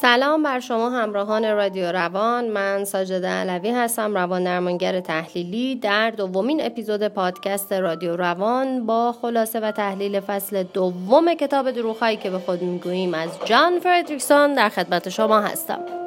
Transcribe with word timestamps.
سلام 0.00 0.42
بر 0.42 0.60
شما 0.60 0.90
همراهان 0.90 1.52
رادیو 1.52 1.92
روان. 1.92 2.48
من 2.48 2.84
ساجده 2.84 3.28
علوی 3.28 3.70
هستم 3.70 4.14
روان 4.14 4.44
درمانگر 4.44 5.00
تحلیلی 5.00 5.74
در 5.74 6.10
دومین 6.10 6.66
اپیزود 6.66 7.08
پادکست 7.08 7.72
رادیو 7.72 8.16
روان 8.16 8.86
با 8.86 9.12
خلاصه 9.12 9.60
و 9.60 9.70
تحلیل 9.70 10.20
فصل 10.20 10.62
دوم 10.62 11.34
کتاب 11.34 11.70
دروغهایی 11.70 12.16
که 12.16 12.30
به 12.30 12.38
خود 12.38 12.62
می‌گوییم 12.62 13.14
از 13.14 13.28
جان 13.44 13.78
فردریکسون 13.78 14.54
در 14.54 14.68
خدمت 14.68 15.08
شما 15.08 15.40
هستم. 15.40 16.05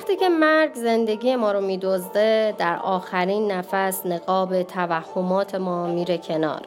وقتی 0.00 0.16
که 0.16 0.28
مرگ 0.28 0.74
زندگی 0.74 1.36
ما 1.36 1.52
رو 1.52 1.60
میدزده 1.60 2.54
در 2.58 2.76
آخرین 2.76 3.52
نفس 3.52 4.06
نقاب 4.06 4.62
توهمات 4.62 5.54
ما 5.54 5.86
میره 5.86 6.18
کنار. 6.18 6.60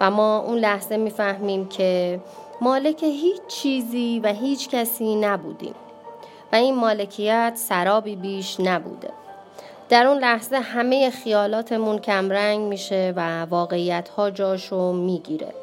و 0.00 0.10
ما 0.10 0.38
اون 0.38 0.58
لحظه 0.58 0.96
می‌فهمیم 0.96 1.68
که 1.68 2.20
مالک 2.60 3.02
هیچ 3.02 3.46
چیزی 3.48 4.20
و 4.24 4.32
هیچ 4.32 4.68
کسی 4.68 5.14
نبودیم. 5.14 5.74
و 6.52 6.56
این 6.56 6.74
مالکیت 6.74 7.52
سرابی 7.56 8.16
بیش 8.16 8.60
نبوده. 8.60 9.10
در 9.88 10.06
اون 10.06 10.18
لحظه 10.18 10.56
همه 10.56 11.10
خیالاتمون 11.10 11.98
کمرنگ 11.98 12.60
میشه 12.60 13.12
و 13.16 13.42
واقعیت 13.44 14.08
ها 14.08 14.30
جاشو 14.30 14.92
می‌گیره. 14.92 15.54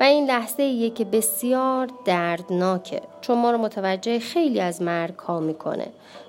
و 0.00 0.04
این 0.04 0.26
لحظه 0.26 0.90
که 0.90 1.04
بسیار 1.04 1.88
دردناکه. 2.04 3.02
چون 3.20 3.38
ما 3.38 3.50
رو 3.50 3.58
متوجه 3.58 4.18
خیلی 4.18 4.60
از 4.60 4.82
مرگ 4.82 5.18
ها 5.18 5.40
می‌کنه. 5.40 5.86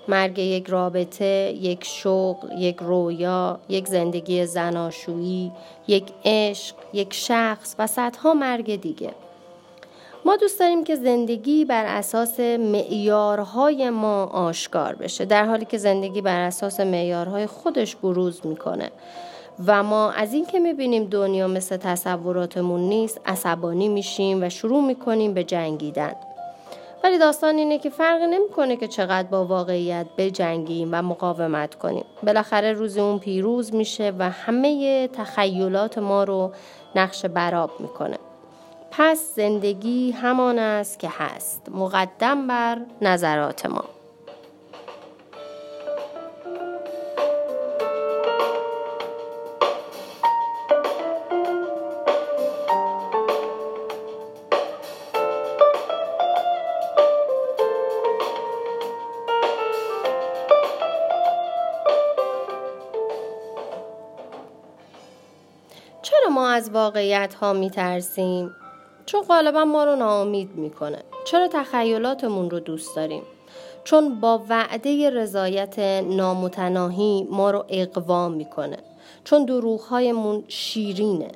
مرگ 0.08 0.40
یک 0.40 0.68
رابطه 0.68 1.54
یک 1.62 1.84
شغل 1.84 2.62
یک 2.62 2.78
رویا 2.80 3.60
یک 3.70 3.88
زندگی 3.88 4.46
زناشویی 4.46 5.52
یک 5.88 6.04
عشق 6.26 6.76
یک 6.94 7.14
شخص 7.14 7.76
و 7.80 7.88
صدها 7.88 8.34
مرگ 8.34 8.82
دیگه. 8.82 9.12
ما 10.26 10.36
دوست 10.36 10.60
داریم 10.60 10.84
که 10.84 10.96
زندگی 10.96 11.66
بر 11.66 11.86
اساس 11.86 12.40
معیارهای 12.40 13.90
ما 13.90 14.24
آشکار 14.26 14.96
بشه. 14.96 15.26
در 15.26 15.46
حالی 15.46 15.66
که 15.66 15.78
زندگی 15.78 16.22
بر 16.22 16.40
اساس 16.40 16.80
معیارهای 16.80 17.46
خودش 17.46 17.96
بروز 17.96 18.46
می‌کنه. 18.46 18.92
و 19.68 19.84
ما 19.84 20.12
از 20.12 20.34
این 20.34 20.46
که 20.46 20.60
می‌بینیم 20.60 21.06
دنیا 21.06 21.48
مثل 21.48 21.78
تصوراتمون 21.78 22.80
نیست 22.80 23.22
عصبانی 23.26 23.88
میشیم 23.88 24.44
و 24.44 24.50
شروع 24.50 24.84
می‌کنیم 24.84 25.34
به 25.34 25.44
جنگیدن. 25.44 26.16
ولی 27.04 27.18
داستان 27.18 27.56
اینه 27.56 27.78
که 27.78 27.90
فرق 27.90 28.22
نمی‌کنه 28.22 28.76
که 28.76 28.88
چقدر 28.88 29.28
با 29.28 29.46
واقعیت 29.46 30.06
بجنگیم 30.18 30.90
و 30.92 31.02
مقاومت 31.02 31.76
کنیم. 31.76 32.06
بالاخره 32.24 32.74
روز 32.74 32.98
اون 32.98 33.20
پیروز 33.20 33.74
میشه 33.74 34.14
و 34.20 34.30
همه 34.30 35.08
تخیلات 35.08 35.98
ما 35.98 36.24
رو 36.24 36.52
نقش 36.96 37.26
براب 37.26 37.72
می‌کنه. 37.80 38.18
پس 38.92 39.36
زندگی 39.36 40.12
همان 40.12 40.60
است 40.60 41.00
که 41.00 41.10
هست 41.12 41.62
مقدم 41.72 42.48
بر 42.48 42.78
نظرات 43.02 43.66
ما. 43.66 43.84
ما 66.36 66.50
از 66.50 66.70
واقعیت 66.70 67.34
ها 67.34 67.54
می 67.54 67.70
ترسیم؟ 67.70 68.56
چون 69.06 69.22
غالبا 69.22 69.66
ما 69.66 69.84
رو 69.84 69.96
ناامید 69.96 70.56
می‌کنه. 70.56 71.04
چرا 71.26 71.48
تخیلاتمون 71.48 72.50
رو 72.50 72.60
دوست 72.60 72.96
داریم؟ 72.96 73.24
چون 73.84 74.20
با 74.20 74.44
وعده 74.50 75.10
رضایت 75.10 75.80
نامتناهی 76.04 77.28
ما 77.32 77.52
رو 77.52 77.66
اقوام 77.70 78.34
می‌کنه. 78.34 78.78
چون 79.24 79.46
دروغهایمون 79.46 80.44
شیرینه. 80.48 81.32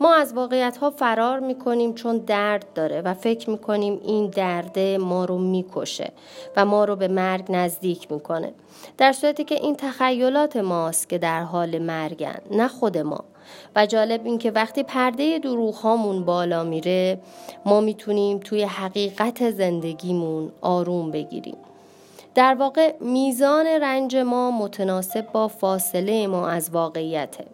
ما 0.00 0.14
از 0.14 0.34
واقعیت 0.34 0.76
ها 0.76 0.90
فرار 0.90 1.40
می‌کنیم 1.40 1.94
چون 1.94 2.18
درد 2.18 2.66
داره 2.74 3.00
و 3.00 3.14
فکر 3.14 3.50
می‌کنیم 3.50 4.00
این 4.04 4.26
درده 4.26 4.98
ما 4.98 5.24
رو 5.24 5.38
می‌کشه 5.38 6.12
و 6.56 6.64
ما 6.64 6.84
رو 6.84 6.96
به 6.96 7.08
مرگ 7.08 7.44
نزدیک 7.48 8.12
می‌کنه 8.12 8.52
در 8.98 9.12
صورتی 9.12 9.44
که 9.44 9.54
این 9.54 9.76
تخیلات 9.76 10.56
ماست 10.56 11.08
که 11.08 11.18
در 11.18 11.42
حال 11.42 11.78
مرگن 11.78 12.38
نه 12.50 12.68
خود 12.68 12.98
ما 12.98 13.24
و 13.76 13.86
جالب 13.86 14.26
این 14.26 14.38
که 14.38 14.50
وقتی 14.50 14.82
پرده 14.82 15.38
دروغ 15.38 15.74
هامون 15.74 16.24
بالا 16.24 16.64
میره 16.64 17.18
ما 17.64 17.80
می‌تونیم 17.80 18.38
توی 18.38 18.62
حقیقت 18.62 19.50
زندگیمون 19.50 20.52
آروم 20.60 21.10
بگیریم. 21.10 21.56
در 22.34 22.54
واقع 22.54 22.94
میزان 23.00 23.66
رنج 23.66 24.16
ما 24.16 24.50
متناسب 24.50 25.32
با 25.32 25.48
فاصله 25.48 26.26
ما 26.26 26.48
از 26.48 26.70
واقعیته. 26.70 27.44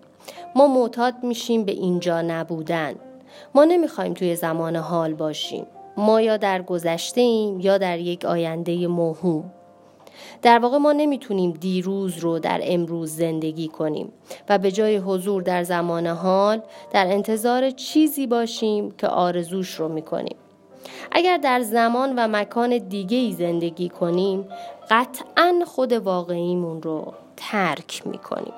ما 0.55 0.67
معتاد 0.67 1.15
میشیم 1.23 1.65
به 1.65 1.73
اینجا 1.73 2.23
نبودن. 2.23 2.95
ما 3.55 3.65
نمی‌خوایم 3.65 4.15
توی 4.15 4.37
زمان 4.37 4.77
حال 4.77 5.15
باشیم. 5.15 5.67
ما 5.97 6.21
یا 6.21 6.37
در 6.37 6.63
گذشته 6.63 7.21
ایم 7.21 7.61
یا 7.61 7.79
در 7.79 7.99
یک 7.99 8.25
آینده 8.25 8.87
موهوم 8.87 9.45
در 10.43 10.59
واقع 10.59 10.79
ما 10.79 10.93
نمی‌تونیم 10.93 11.51
دیروز 11.51 12.19
رو 12.19 12.39
در 12.39 12.61
امروز 12.63 13.17
زندگی 13.17 13.69
کنیم 13.69 14.13
و 14.49 14.59
به 14.59 14.73
جای 14.73 14.97
حضور 14.97 15.43
در 15.43 15.63
زمان 15.63 16.07
حال 16.07 16.63
در 16.93 17.07
انتظار 17.07 17.71
چیزی 17.71 18.27
باشیم 18.27 18.91
که 18.91 19.07
آرزوش 19.07 19.75
رو 19.75 19.89
می‌کنیم. 19.89 20.37
اگر 21.13 21.37
در 21.37 21.61
زمان 21.61 22.13
و 22.17 22.29
مکان 22.29 22.79
دیگه 22.79 23.17
ای 23.17 23.33
زندگی 23.33 23.89
کنیم 23.89 24.49
قطعا 24.91 25.65
خود 25.67 25.93
واقعیمون 25.93 26.83
رو 26.83 27.13
ترک 27.37 28.07
می‌کنیم. 28.07 28.55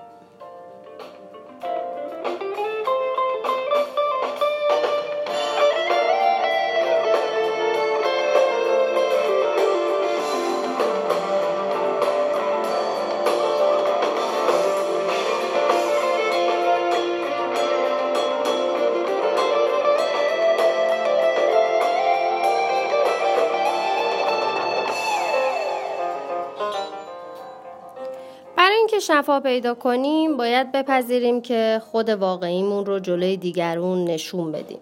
شفا 29.06 29.40
پیدا 29.40 29.74
کنیم 29.74 30.36
باید 30.36 30.72
بپذیریم 30.72 31.40
که 31.40 31.82
خود 31.90 32.08
واقعیمون 32.08 32.86
رو 32.86 32.98
جلوی 32.98 33.36
دیگرون 33.36 34.04
نشون 34.04 34.52
بدیم. 34.52 34.78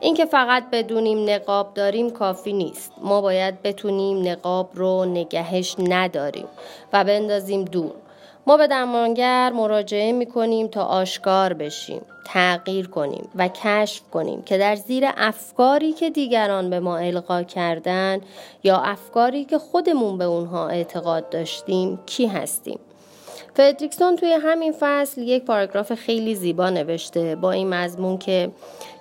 اینکه 0.00 0.24
فقط 0.24 0.64
بدونیم 0.72 1.30
نقاب 1.30 1.74
داریم 1.74 2.10
کافی 2.10 2.52
نیست. 2.52 2.92
ما 3.02 3.20
باید 3.20 3.62
بتونیم 3.62 4.28
نقاب 4.28 4.70
رو 4.74 5.04
نگهش 5.04 5.76
نداریم 5.78 6.46
و 6.92 7.04
بندازیم 7.04 7.64
دور. 7.64 7.92
ما 8.46 8.56
به 8.56 8.66
درمانگر 8.66 9.50
مراجعه 9.50 10.12
می 10.12 10.26
کنیم 10.26 10.66
تا 10.66 10.84
آشکار 10.84 11.52
بشیم 11.52 12.02
تغییر 12.26 12.88
کنیم 12.88 13.28
و 13.34 13.48
کشف 13.48 14.02
کنیم 14.12 14.42
که 14.42 14.58
در 14.58 14.76
زیر 14.76 15.04
افکاری 15.16 15.92
که 15.92 16.10
دیگران 16.10 16.70
به 16.70 16.80
ما 16.80 16.96
القا 16.96 17.42
کردن 17.42 18.20
یا 18.64 18.76
افکاری 18.76 19.44
که 19.44 19.58
خودمون 19.58 20.18
به 20.18 20.24
اونها 20.24 20.68
اعتقاد 20.68 21.28
داشتیم 21.28 21.98
کی 22.06 22.26
هستیم. 22.26 22.78
فدریکسون 23.54 24.16
توی 24.16 24.32
همین 24.32 24.74
فصل 24.80 25.22
یک 25.22 25.44
پاراگراف 25.44 25.94
خیلی 25.94 26.34
زیبا 26.34 26.70
نوشته 26.70 27.36
با 27.36 27.52
این 27.52 27.74
مضمون 27.74 28.18
که 28.18 28.50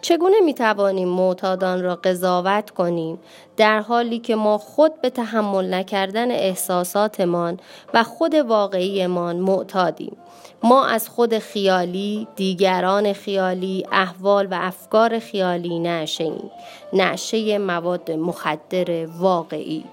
چگونه 0.02 0.40
می 0.46 0.54
توانیم 0.54 1.08
معتادان 1.08 1.84
را 1.84 1.96
قضاوت 1.96 2.70
کنیم 2.70 3.20
در 3.58 3.80
حالی 3.80 4.20
که 4.20 4.36
ما 4.36 4.58
خود 4.58 5.02
به 5.02 5.10
تحمل 5.10 5.74
نکردن 5.74 6.32
احساساتمان 6.32 7.60
و 7.94 8.04
خود 8.04 8.36
واقعیمان 8.36 9.36
معتادیم 9.36 10.18
ما 10.64 10.86
از 10.86 11.10
خود 11.10 11.38
خیالی، 11.38 12.28
دیگران 12.36 13.14
خیالی، 13.14 13.86
احوال 13.92 14.48
و 14.52 14.58
افکار 14.62 15.20
خیالی 15.20 15.80
نعشه 15.80 16.24
ایم. 16.24 16.52
نعشه 16.94 17.58
مواد 17.58 18.12
مخدر 18.12 19.06
واقعی. 19.06 19.84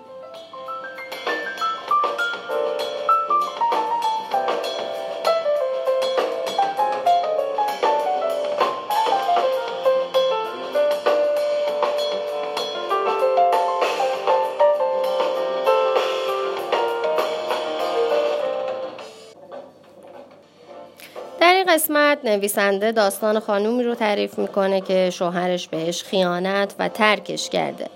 قسمت 21.71 22.19
نویسنده 22.25 22.93
داستان 22.93 23.41
خانومی 23.41 23.83
رو 23.83 23.95
تعریف 23.95 24.39
می‌کنه 24.39 24.81
که 24.81 25.11
شوهرش 25.11 25.69
بهش 25.69 26.03
خیانت 26.03 26.75
و 26.79 26.89
ترکش 26.89 27.49
کرده. 27.49 27.87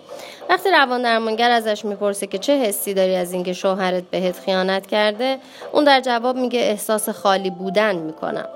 وقتی 0.49 0.71
روان 0.71 1.03
درمانگر 1.03 1.51
ازش 1.51 1.85
می‌پرسه 1.85 2.27
که 2.27 2.39
چه 2.39 2.59
حسی 2.59 2.95
داری 2.95 3.15
از 3.15 3.33
اینکه 3.33 3.53
شوهرت 3.53 4.03
بهت 4.11 4.39
خیانت 4.39 4.87
کرده 4.87 5.39
اون 5.73 5.85
در 5.85 6.01
جواب 6.01 6.37
میگه 6.37 6.61
احساس 6.61 7.09
خالی 7.09 7.51
بودن 7.51 7.97
می‌کنم. 7.97 8.49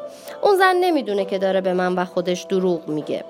اون 0.42 0.56
زن 0.56 0.76
نمی‌دونه 0.76 1.24
که 1.24 1.38
داره 1.38 1.60
به 1.60 1.72
من 1.72 1.94
و 1.94 2.04
خودش 2.04 2.42
دروغ 2.42 2.88
میگه. 2.88 3.24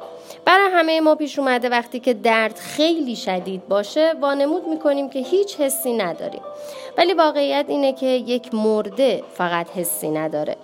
برای 0.45 0.71
همه 0.73 1.01
ما 1.01 1.15
پیش 1.15 1.39
اومده 1.39 1.69
وقتی 1.69 2.01
که 2.01 2.15
درد 2.15 2.57
خیلی 2.59 3.17
شدید 3.17 3.69
باشه 3.69 4.15
وانمود 4.21 4.69
می‌کنیم 4.69 5.11
که 5.11 5.19
هیچ 5.19 5.61
حسی 5.61 5.93
نداریم. 5.93 6.43
ولی 6.99 7.13
واقعیت 7.13 7.65
اینه 7.69 7.93
که 7.93 8.07
یک 8.07 8.55
مرده 8.55 9.23
فقط 9.35 9.67
حسی 9.77 10.09
نداره. 10.09 10.57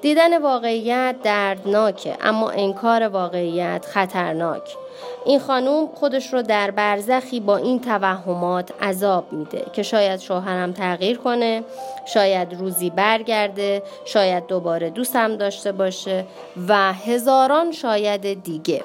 دیدن 0.00 0.42
واقعیت 0.42 1.16
دردناکه 1.22 2.16
اما 2.20 2.50
انکار 2.50 3.02
واقعیت 3.02 3.86
خطرناک. 3.88 4.76
این 5.24 5.38
خانوم 5.38 5.86
خودش 5.94 6.32
رو 6.32 6.42
در 6.42 6.70
برزخی 6.70 7.40
با 7.40 7.56
این 7.56 7.80
توهمات 7.80 8.82
عذاب 8.82 9.32
میده 9.32 9.64
که 9.72 9.82
شاید 9.82 10.20
شوهرم 10.20 10.72
تغییر 10.72 11.18
کنه 11.18 11.62
شاید 12.06 12.54
روزی 12.54 12.90
برگرده 12.90 13.82
شاید 14.04 14.46
دوباره 14.46 14.90
دوستم 14.90 15.36
داشته 15.36 15.72
باشه 15.72 16.24
و 16.68 16.92
هزاران 16.92 17.72
شاید 17.72 18.42
دیگه. 18.42 18.84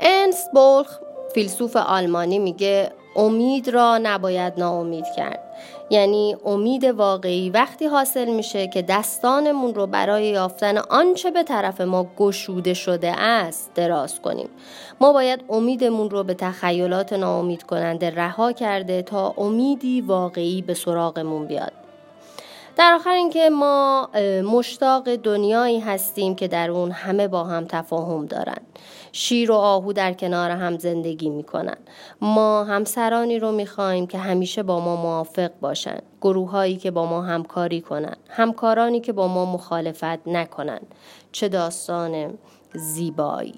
ارنست 0.00 0.50
بولخ 0.52 0.98
فیلسوف 1.34 1.76
آلمانی 1.76 2.38
میگه 2.38 2.92
امید 3.16 3.68
را 3.68 3.98
نباید 3.98 4.52
ناامید 4.56 5.04
کرد. 5.16 5.42
یعنی 5.90 6.36
امید 6.44 6.84
واقعی 6.84 7.50
وقتی 7.50 7.86
حاصل 7.86 8.30
میشه 8.30 8.66
که 8.68 8.82
دستانمون 8.82 9.74
رو 9.74 9.86
برای 9.86 10.26
یافتن 10.26 10.78
آنچه 10.78 11.30
به 11.30 11.42
طرف 11.42 11.80
ما 11.80 12.06
گشوده 12.16 12.74
شده 12.74 13.20
است 13.20 13.74
دراز 13.74 14.20
کنیم. 14.20 14.48
ما 15.00 15.12
باید 15.12 15.44
امیدمون 15.48 16.10
رو 16.10 16.24
به 16.24 16.34
تخیلات 16.34 17.12
ناامید 17.12 17.62
کننده 17.62 18.10
رها 18.10 18.52
کرده 18.52 19.02
تا 19.02 19.34
امیدی 19.38 20.00
واقعی 20.00 20.62
به 20.62 20.74
سراغمون 20.74 21.46
بیاد. 21.46 21.85
در 22.76 22.92
آخر 22.94 23.10
اینکه 23.10 23.50
ما 23.50 24.10
مشتاق 24.52 25.16
دنیایی 25.16 25.80
هستیم 25.80 26.34
که 26.34 26.48
در 26.48 26.70
اون 26.70 26.90
همه 26.90 27.28
با 27.28 27.44
هم 27.44 27.64
تفاهم 27.64 28.26
دارن. 28.26 28.58
شیر 29.12 29.50
و 29.50 29.54
آهو 29.54 29.92
در 29.92 30.12
کنار 30.12 30.50
هم 30.50 30.78
زندگی 30.78 31.30
می‌کنن. 31.30 31.76
ما 32.20 32.64
همسرانی 32.64 33.38
رو 33.38 33.52
می‌خواهیم 33.52 34.06
که 34.06 34.18
همیشه 34.18 34.62
با 34.62 34.80
ما 34.80 34.96
موافق 34.96 35.50
باشن. 35.60 35.98
گروههایی 36.22 36.76
که 36.76 36.90
با 36.90 37.06
ما 37.06 37.22
همکاری 37.22 37.80
کنن. 37.80 38.16
همکارانی 38.28 39.00
که 39.00 39.12
با 39.12 39.28
ما 39.28 39.44
مخالفت 39.44 40.28
نکنن. 40.28 40.80
چه 41.32 41.48
داستان 41.48 42.38
زیبایی. 42.74 43.54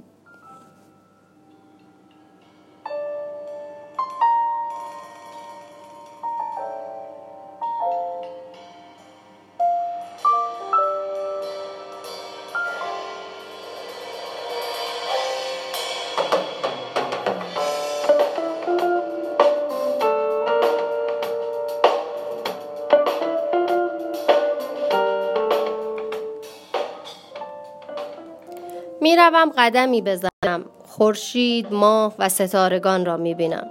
می‌روم 29.09 29.53
قدمی 29.57 30.03
بزنم. 30.03 30.65
خورشید 30.87 31.73
ماه 31.73 32.15
و 32.19 32.29
ستارگان 32.29 33.05
را 33.05 33.17
می‌بینم. 33.17 33.67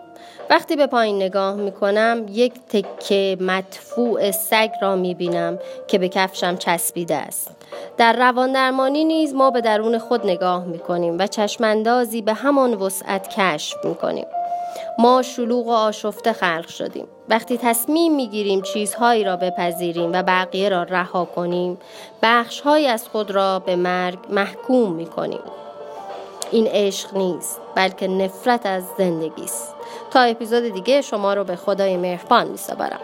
وقتی 0.50 0.76
به 0.76 0.88
پایین 0.88 1.16
نگاه 1.16 1.56
می‌کنم 1.56 2.26
یک 2.30 2.54
تکه 2.70 3.38
مدفوع 3.42 4.32
سگ 4.32 4.70
را 4.82 4.96
می‌بینم 4.96 5.60
که 5.88 5.98
به 5.98 6.10
کفشم 6.10 6.58
چسبیده 6.58 7.16
است. 7.16 7.52
در 7.98 8.14
روان 8.14 8.52
درمانی 8.52 9.06
نیز 9.06 9.34
ما 9.34 9.52
به 9.52 9.62
درون 9.62 9.98
خود 9.98 10.26
نگاه 10.26 10.66
می‌کنیم 10.66 11.18
و 11.20 11.28
چشماندازی 11.28 12.22
به 12.22 12.34
همان 12.34 12.74
وسعت 12.74 13.28
کشف 13.28 13.86
می‌کنیم. 13.86 14.26
ما 15.00 15.22
شلوغ 15.22 15.68
و 15.68 15.72
آشفته 15.72 16.34
خلق 16.34 16.68
شدیم. 16.68 17.08
وقتی 17.30 17.58
تصمیم 17.58 18.16
می‌گیریم 18.16 18.62
چیزهایی 18.62 19.24
را 19.24 19.36
بپذیریم 19.36 20.14
و 20.14 20.24
بقیه 20.24 20.70
را 20.70 20.84
رها 20.84 21.26
کنیم 21.26 21.78
بخشهایی 22.22 22.88
از 22.88 23.08
خود 23.08 23.32
را 23.32 23.60
به 23.60 23.76
مرگ 23.76 24.20
محکوم 24.30 24.92
می‌کنیم. 24.92 25.40
این 26.52 26.68
عشق 26.68 27.18
نیست 27.18 27.62
بلکه 27.76 28.08
نفرت 28.08 28.66
از 28.66 28.84
زندگی 28.98 29.44
است. 29.44 29.76
تا 30.12 30.22
اپیزود 30.22 30.64
دیگه 30.64 31.02
شما 31.02 31.34
رو 31.34 31.44
به 31.44 31.56
خدای 31.56 31.98
مهربان 31.98 32.48
میسپارم. 32.48 33.00